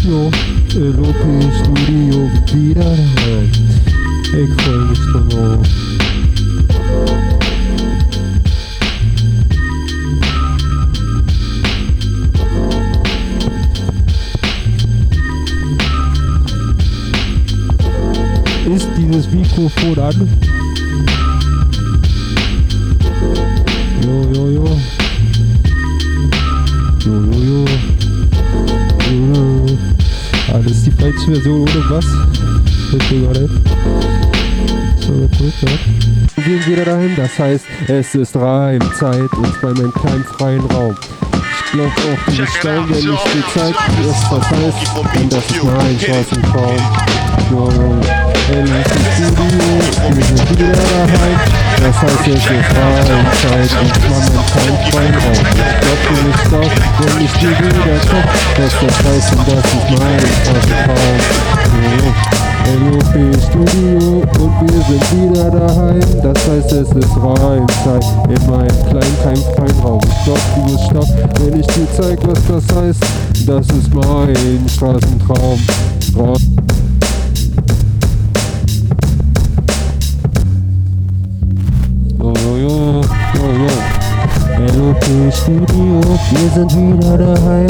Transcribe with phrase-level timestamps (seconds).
[0.00, 0.30] drauf, jo.
[0.78, 1.16] LOP
[1.54, 3.50] Studio wieder daheim.
[4.24, 5.66] Ich freu mich drauf.
[18.74, 20.28] Ist dieses Mikrofon an?
[24.02, 24.64] Jo, jo, jo.
[24.64, 24.99] Jo,
[31.00, 32.02] Die falsche Version ohne.
[32.90, 33.48] Fällt mir gerade.
[35.00, 35.70] So, gut, ja.
[36.36, 40.60] Wir sind wieder dahin, das heißt, es ist Reimzeit und zwar in einem kleinen freien
[40.66, 40.94] Raum.
[41.64, 45.64] Ich glaube auch, die Staunen, der nicht viel Zeit ist, das heißt, und das ist
[45.64, 46.76] mein Straßentraum.
[47.50, 47.96] Jo, jo.
[48.48, 48.66] Hey,
[49.16, 51.59] Studio, wir sind wieder daheim.
[51.80, 53.92] Das heißt, ist Freizeit und
[54.52, 55.40] kein Freiraum.
[55.80, 58.24] Glaub, du bist doch, wenn ich dir wieder komm,
[58.56, 61.18] was das heißt und das ist mein Straßentraum.
[62.70, 66.08] LOP Studio und wir sind wieder daheim.
[66.22, 70.00] Das heißt, es ist Reimzeit in meinem kleinen, kein Freiraum.
[70.24, 71.10] Glaub, du bist stark,
[71.40, 73.02] wenn ich dir zeig, was das heißt.
[73.46, 75.58] Das ist mein Straßentraum.
[76.14, 76.34] Ra
[84.66, 87.66] LOP Studio, wir sind wieder daheim.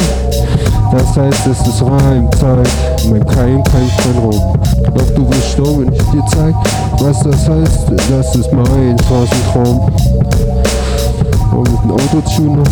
[0.91, 2.69] Das heißt, es ist Reimzeit,
[3.09, 4.59] mein Keim, kein Freiraum.
[4.95, 6.55] Doch du wirst staunen, wenn ich dir zeig,
[6.99, 7.93] was das heißt.
[8.11, 9.93] Das ist mein Straßentraum.
[11.53, 12.65] Und mit dem Autotuner.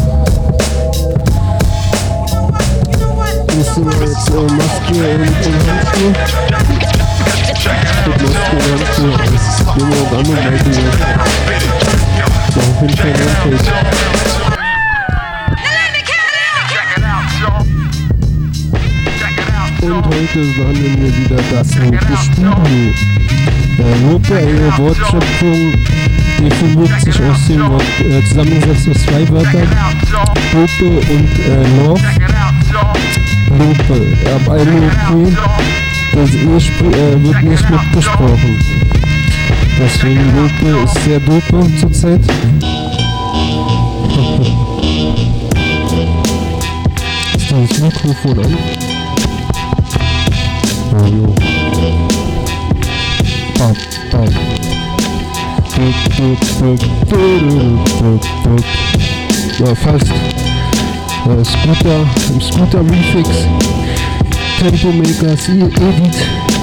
[3.56, 6.12] Musst du mal jetzt äh, Maske und, und Handschuhe?
[8.06, 9.14] Mit Maske und Handschuhe.
[9.76, 11.97] Wir auch andere Leute
[12.80, 12.88] hier.
[13.24, 14.68] Mach auf jeden Fall ein
[15.84, 17.58] Handshake.
[19.80, 22.54] Und heute behandeln wir wieder das Rote Studio.
[23.78, 25.72] Der Rote, eine Wortschöpfung,
[26.40, 29.68] definiert sich aus dem Wort, äh, zusammengesetzt aus zwei Wörtern,
[30.52, 32.02] Lope und äh, Love.
[33.58, 33.98] Lope,
[34.34, 35.36] ab einem Lope,
[36.12, 36.30] das
[36.64, 38.58] spr- äh, wird nicht mitgesprochen.
[39.78, 42.20] Deswegen Lope ist sehr dope zurzeit.
[47.36, 48.58] Ist das Mikrofon an?
[50.90, 51.34] Oh, jo.
[53.58, 53.76] Bam,
[54.10, 54.28] bam.
[59.58, 60.10] Ja, fast.
[61.26, 63.28] Äh, Scooter, im Scooter Refix.
[64.58, 66.57] Tempo Makers E- Edit.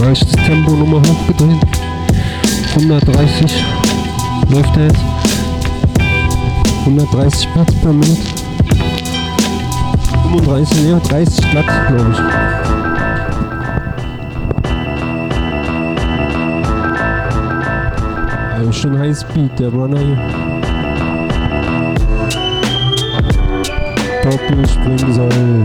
[0.00, 1.60] Da ist das Tempo nochmal hochgedreht.
[2.74, 3.64] 130
[4.48, 5.04] läuft er jetzt.
[6.86, 8.22] 130 Beats per Minute.
[10.32, 12.18] 35, ja, 30 glatt, glaube ich.
[18.56, 20.18] Also schon Highspeed, der Runner hier.
[24.22, 25.62] Doppelspringseil.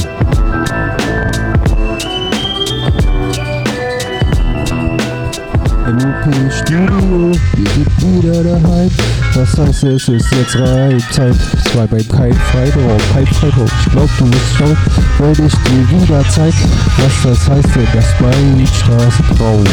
[5.86, 8.90] MUP Studio, wir sind wieder daheim.
[9.36, 11.36] Das heißt, es ist jetzt Reimzeit.
[11.72, 13.70] Zwei beim kein Freiraum, kein Freiraum.
[13.86, 14.78] Ich glaub, du musst schauen,
[15.20, 16.56] weil ich dir wieder zeig,
[16.98, 19.64] was das heißt, denn das mein Straßentraum.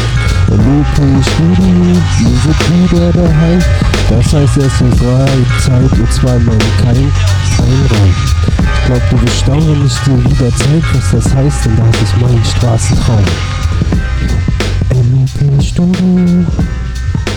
[0.49, 3.59] MUP Studio, wir sind wieder daheim.
[4.07, 7.11] Das heißt, es ist Reimzeit und zwar mein kein
[7.57, 8.13] Freiraum.
[8.77, 12.01] Ich glaub, du bist staunen, wenn ich dir wieder zeig, was das heißt, denn das
[12.03, 13.23] ist mein Straßentraum
[15.63, 15.83] bist du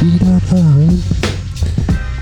[0.01, 1.26] wieder vereint.